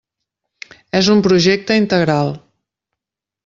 [1.01, 2.35] És un projecte integral.